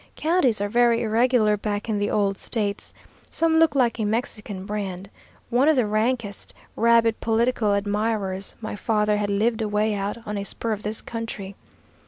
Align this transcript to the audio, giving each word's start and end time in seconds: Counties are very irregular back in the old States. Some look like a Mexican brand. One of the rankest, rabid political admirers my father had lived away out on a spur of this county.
Counties 0.15 0.59
are 0.59 0.67
very 0.67 1.03
irregular 1.03 1.55
back 1.57 1.87
in 1.87 1.99
the 1.99 2.09
old 2.09 2.35
States. 2.35 2.91
Some 3.29 3.57
look 3.57 3.75
like 3.75 3.99
a 3.99 4.03
Mexican 4.03 4.65
brand. 4.65 5.11
One 5.51 5.69
of 5.69 5.75
the 5.75 5.85
rankest, 5.85 6.55
rabid 6.75 7.19
political 7.19 7.73
admirers 7.75 8.55
my 8.61 8.75
father 8.75 9.17
had 9.17 9.29
lived 9.29 9.61
away 9.61 9.93
out 9.93 10.17
on 10.25 10.39
a 10.39 10.43
spur 10.43 10.71
of 10.71 10.81
this 10.81 11.01
county. 11.03 11.55